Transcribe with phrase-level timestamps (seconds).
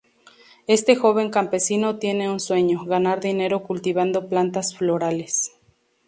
[0.65, 5.51] Este joven campesino tiene un sueño: ganar dinero cultivando plantas florales.